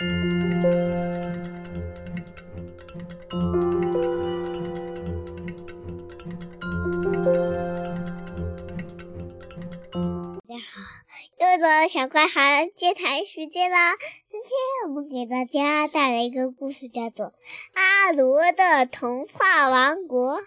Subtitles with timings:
[0.00, 0.08] 大家
[10.56, 10.80] 好，
[11.36, 13.94] 又到了小怪孩接谈时间啦！
[14.26, 17.26] 今天我们给大家带来一个故事，叫做
[17.74, 20.40] 《阿罗的童话王国》。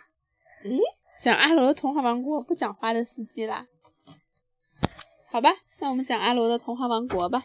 [0.66, 0.80] 嗯，
[1.22, 3.68] 讲阿罗的童话王国，不讲花的四季啦。
[5.28, 7.44] 好吧，那我们讲阿罗的童话王国吧。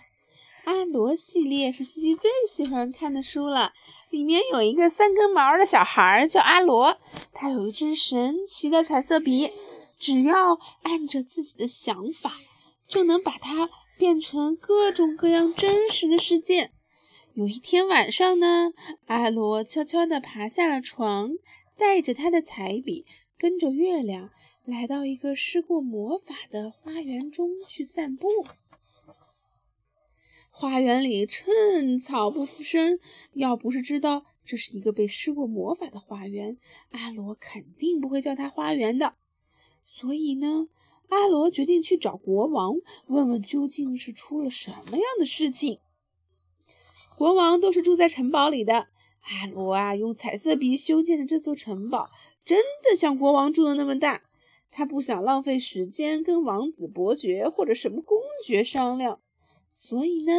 [0.65, 3.73] 阿罗系列是西西最喜欢看的书了，
[4.11, 6.99] 里面有一个三根毛的小孩叫阿罗，
[7.33, 9.51] 他有一支神奇的彩色笔，
[9.99, 12.33] 只要按着自己的想法，
[12.87, 16.71] 就能把它变成各种各样真实的世界。
[17.33, 18.73] 有一天晚上呢，
[19.07, 21.31] 阿罗悄悄地爬下了床，
[21.77, 23.07] 带着他的彩笔，
[23.39, 24.31] 跟着月亮
[24.65, 28.29] 来到一个施过魔法的花园中去散步。
[30.61, 32.99] 花园里寸草不生，
[33.35, 36.59] 要不是知道这是一个被施过魔法的花园，
[36.91, 39.15] 阿罗肯定不会叫它花园的。
[39.85, 40.67] 所以呢，
[41.11, 42.75] 阿罗决定去找国王，
[43.07, 45.79] 问问究竟是出了什么样的事情。
[47.17, 48.89] 国王都是住在城堡里的，
[49.21, 52.09] 阿罗啊，用彩色笔修建的这座城堡，
[52.45, 54.23] 真的像国王住的那么大。
[54.73, 59.21] 他不想浪费时间跟王子、伯爵或者什么公爵商量。
[59.81, 60.33] 所以呢，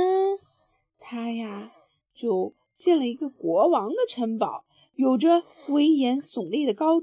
[0.99, 1.71] 他呀
[2.13, 6.99] 就建了一个国王的城堡，有着威严耸立的高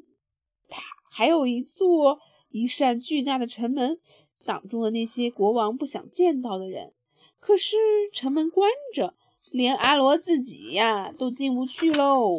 [0.68, 2.20] 塔，还有一座
[2.50, 3.98] 一扇巨大的城门，
[4.44, 6.92] 挡住了那些国王不想见到的人。
[7.40, 7.76] 可是
[8.12, 9.14] 城门关着，
[9.50, 12.38] 连阿罗自己呀都进不去喽。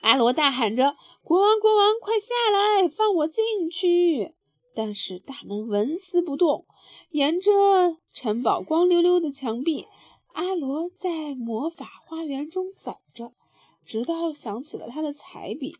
[0.00, 4.34] 阿罗大喊着：“国王，国王，快下来，放我进去！”
[4.78, 6.64] 但是大门纹丝不动。
[7.10, 7.50] 沿着
[8.14, 9.84] 城堡光溜溜的墙壁，
[10.34, 13.32] 阿罗在魔法花园中走着，
[13.84, 15.78] 直到想起了他的彩笔。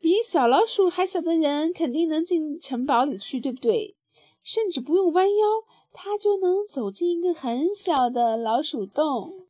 [0.00, 3.98] 比小老鼠还小的人肯定能进城堡里去，对不对？
[4.42, 5.44] 甚至不用弯腰，
[5.92, 9.46] 他就能走进一个很小的老鼠洞。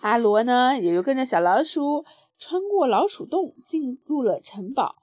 [0.00, 2.04] 阿罗呢，也就跟着小老鼠
[2.36, 4.96] 穿过老鼠洞，进入了城堡。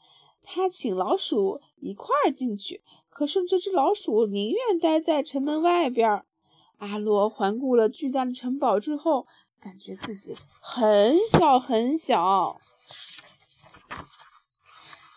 [0.43, 2.81] 他请老鼠一块儿进去。
[3.09, 6.23] 可是这只老鼠宁愿待在城门外边。
[6.77, 9.27] 阿罗环顾了巨大的城堡之后，
[9.59, 12.57] 感觉自己很小很小。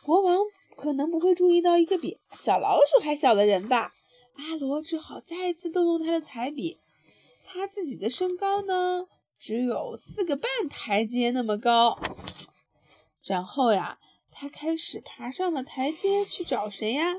[0.03, 0.39] 国王
[0.77, 3.93] 可能不会注意到一个比小老鼠还小的人吧？
[4.35, 6.79] 阿罗只好再次动用他的彩笔。
[7.47, 9.07] 他自己的身高呢，
[9.39, 12.01] 只有四个半台阶那么高。
[13.23, 13.99] 然后呀，
[14.33, 17.13] 他开始爬上了台阶，去找谁呀？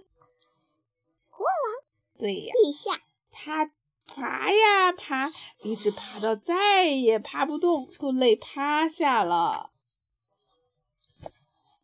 [1.30, 1.86] 国王，
[2.18, 3.02] 对呀，陛下，
[3.32, 3.72] 他
[4.06, 5.32] 爬呀爬，
[5.62, 9.70] 一直爬到再也爬不动，都累趴下了。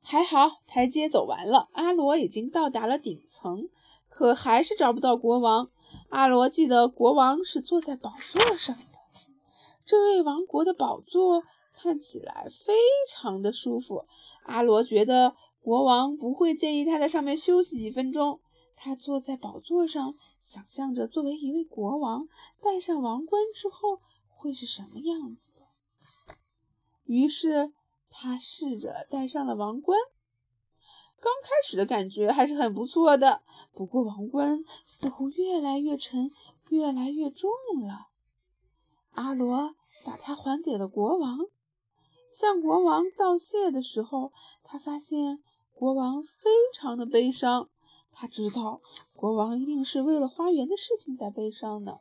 [0.01, 3.69] 还好台阶走完了，阿罗已经到达了顶层，
[4.09, 5.69] 可还是找不到国王。
[6.09, 8.99] 阿罗记得国王是坐在宝座上的，
[9.85, 11.43] 这位王国的宝座
[11.81, 12.73] 看起来非
[13.09, 14.05] 常的舒服。
[14.43, 18.41] 阿罗觉得国王不会介意他在上面休息几分钟。
[18.75, 22.27] 他坐在宝座上，想象着作为一位国王，
[22.61, 25.61] 戴上王冠之后会是什么样子的。
[27.05, 27.73] 于是
[28.09, 29.99] 他试着戴上了王冠，
[31.19, 33.43] 刚开始的感觉还是很不错的。
[33.73, 36.31] 不过王冠似乎越来越沉，
[36.69, 37.49] 越来越重
[37.85, 38.07] 了。
[39.11, 39.75] 阿罗
[40.05, 41.39] 把它还给了国王，
[42.31, 44.31] 向国王道谢的时候，
[44.63, 45.41] 他发现
[45.73, 47.69] 国王非常的悲伤。
[48.11, 48.81] 他知道
[49.13, 51.97] 国王一定是为了花园的事情在悲伤呢。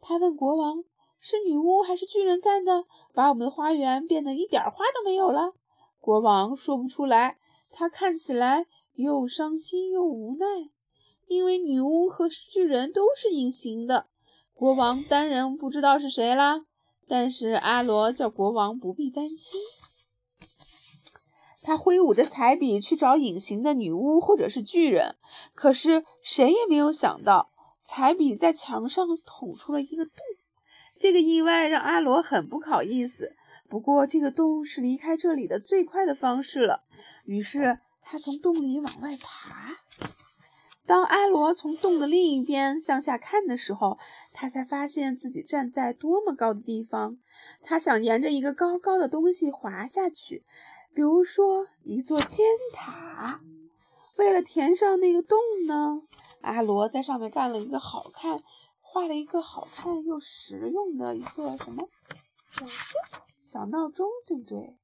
[0.00, 0.84] 他问国王
[1.20, 5.52] ：“是女巫还是巨人干的，把我们的花园变得一点花都没有了？”
[6.00, 7.38] 国王说不出来，
[7.70, 10.46] 他看起来又伤心又无奈，
[11.26, 14.08] 因为女巫和巨人都是隐形的，
[14.54, 16.66] 国王当然不知道是谁啦。
[17.08, 19.60] 但是阿罗叫国王不必担心。
[21.62, 25.16] 他挥舞着彩笔去找隐形的女巫或者是巨人，
[25.54, 27.50] 可是谁也没有想到，
[27.84, 30.14] 彩笔在墙上捅出了一个洞。
[30.98, 33.36] 这个意外让阿罗很不好意思。
[33.68, 36.82] 不过这个洞是离开这里的最快的方式了。
[37.24, 39.76] 于是他从洞里往外爬。
[40.84, 43.98] 当阿罗从洞的另一边向下看的时候，
[44.32, 47.18] 他才发现自己站在多么高的地方。
[47.62, 50.44] 他想沿着一个高高的东西滑下去。
[50.94, 52.44] 比如说一座尖
[52.74, 53.40] 塔，
[54.18, 56.02] 为了填上那个洞呢，
[56.42, 58.42] 阿罗在上面干了一个好看、
[58.80, 61.88] 画了一个好看又实用的一个什么
[62.50, 62.66] 小
[63.42, 64.76] 小闹钟，对不对？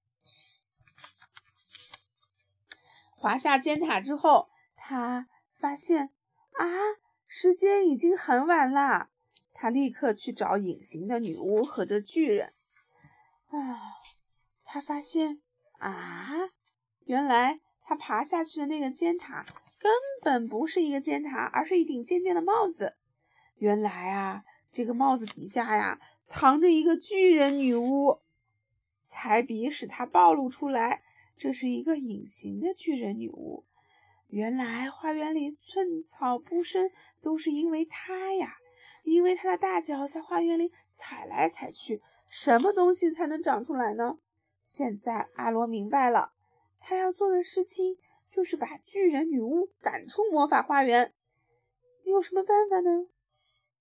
[3.10, 5.28] 滑下尖塔之后，他
[5.58, 6.10] 发现
[6.52, 6.66] 啊，
[7.26, 9.10] 时间已经很晚了。
[9.52, 12.54] 他立刻去找隐形的女巫和的巨人。
[13.46, 13.80] 啊，
[14.64, 15.42] 他发现
[15.78, 16.50] 啊，
[17.04, 19.44] 原来他爬下去的那个尖塔
[19.80, 22.94] 根本不是一个尖塔，而是一顶尖尖的帽子。
[23.56, 28.20] 原来啊，这个帽子底下呀，藏着一个巨人女巫。
[29.02, 31.02] 彩笔使它暴露出来。
[31.36, 33.64] 这是一个隐形的巨人女巫。
[34.28, 36.90] 原来花园里寸草不生，
[37.22, 38.54] 都是因为它呀！
[39.02, 44.18] 因为它的大脚在花园里踩来踩去，什么东西才能长出来呢？
[44.62, 46.32] 现在阿罗明白了，
[46.78, 47.96] 他要做的事情
[48.30, 51.14] 就是把巨人女巫赶出魔法花园。
[52.04, 53.06] 有什么办法呢？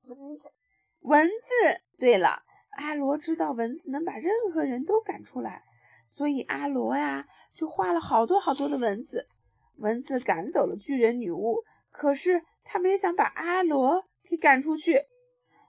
[0.04, 0.54] 蚊子，
[1.02, 1.82] 蚊子。
[2.00, 2.44] 对了，
[2.78, 5.64] 阿罗知道蚊子能把任何人都赶出来。
[6.16, 9.28] 所以阿罗呀，就画了好多好多的蚊子，
[9.78, 11.64] 蚊子赶走了巨人女巫。
[11.92, 15.02] 可是他没想把阿罗给赶出去，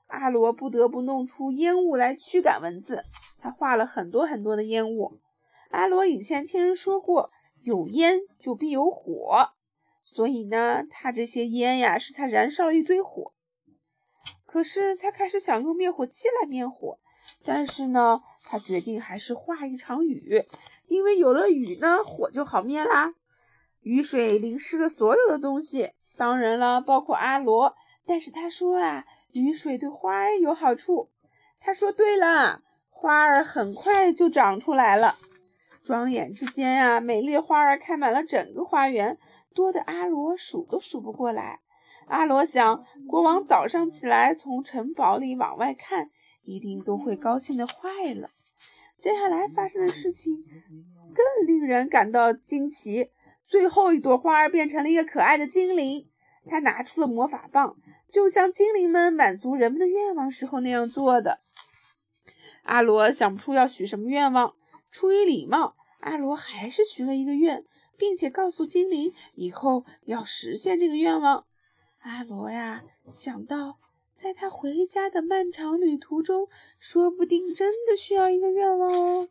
[0.09, 3.05] 阿罗不得不弄出烟雾来驱赶蚊子。
[3.39, 5.19] 他画了很多很多的烟雾。
[5.71, 7.31] 阿罗以前听人说过，
[7.63, 9.51] 有烟就必有火，
[10.03, 13.33] 所以呢，他这些烟呀，是他燃烧了一堆火。
[14.47, 16.99] 可是他开始想用灭火器来灭火。
[17.45, 20.43] 但是呢，他决定还是化一场雨，
[20.87, 23.13] 因为有了雨呢，火就好灭啦。
[23.89, 27.75] 雨水淋湿了所有的东西，当然了，包括阿罗。
[28.05, 31.09] 但是他说啊，雨水对花儿有好处。
[31.59, 35.17] 他说对了，花儿很快就长出来了。
[35.83, 39.17] 转眼之间啊，美丽花儿开满了整个花园，
[39.55, 41.61] 多的阿罗数都数不过来。
[42.09, 46.11] 阿罗想，国王早上起来从城堡里往外看。
[46.43, 48.29] 一定都会高兴的坏了。
[48.99, 50.35] 接下来发生的事情
[51.15, 53.11] 更令人感到惊奇。
[53.49, 56.09] 最后一朵花儿变成了一个可爱的精灵，
[56.47, 57.77] 他拿出了魔法棒，
[58.09, 61.41] 就像精灵们满足人们的愿望时候那样做的。
[62.63, 64.55] 阿罗想不出要许什么愿望，
[64.93, 67.65] 出于礼貌，阿罗还是许了一个愿，
[67.97, 71.47] 并且告诉精灵以后要实现这个愿望。
[72.03, 73.79] 阿罗呀，想到。
[74.19, 76.49] 在他回家的漫长旅途中，
[76.81, 79.29] 说不定真的需要一个愿望哦。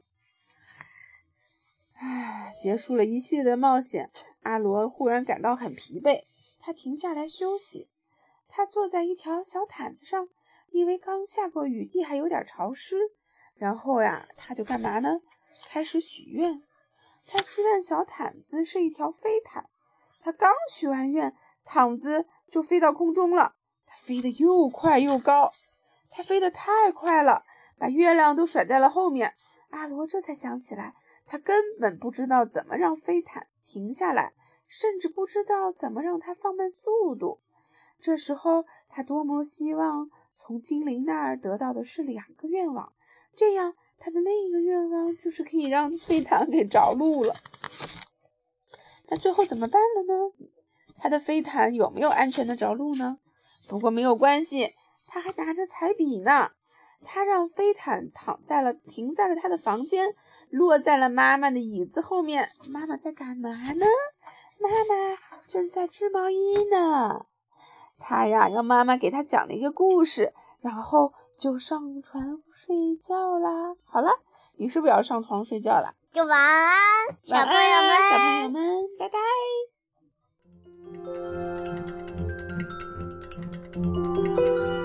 [1.99, 4.11] 唉，结束了一系列的冒险，
[4.44, 6.21] 阿罗忽然感到很疲惫，
[6.59, 7.89] 他停下来休息。
[8.47, 10.27] 他坐在一条小毯子上，
[10.69, 12.95] 因为刚下过雨，地还有点潮湿。
[13.55, 15.19] 然后呀，他就干嘛呢？
[15.69, 16.61] 开始许愿。
[17.25, 19.67] 他希望小毯子是一条飞毯。
[20.21, 21.35] 他刚许完愿，
[21.65, 23.55] 毯子就飞到空中了。
[23.85, 25.51] 它飞得又快又高，
[26.09, 27.43] 它飞得太快了，
[27.77, 29.33] 把月亮都甩在了后面。
[29.71, 30.93] 阿罗这才想起来，
[31.27, 34.33] 他根本不知道怎么让飞毯停下来，
[34.68, 37.41] 甚至不知道怎么让它放慢速度。
[38.00, 42.94] 这时候，他多么希望从精灵那儿得到的是两个愿望，
[43.35, 47.35] 这样他的另一个愿望就是可以让飞毯给着陆了。
[49.09, 50.47] 那最后怎么办了呢？
[51.00, 53.19] 他的飞毯有没有安全的着陆呢？
[53.68, 54.74] 不过没有关系，
[55.07, 56.51] 他还拿着彩笔呢。
[57.03, 60.15] 他让飞毯躺在了，停在了他的房间，
[60.50, 62.51] 落在了妈妈的椅子后面。
[62.65, 63.86] 妈妈在干嘛呢？
[64.60, 65.17] 妈妈
[65.48, 67.25] 正在织毛衣呢。
[68.00, 73.75] 他呀，让妈妈给他讲了一个故事，然后就上床睡觉啦。
[73.86, 74.12] 好了，
[74.57, 75.95] 你是不是要上床睡觉了？
[76.13, 76.75] 就晚安，
[77.24, 79.17] 小朋友们，小朋友们，拜拜。
[83.79, 84.76] Thank you.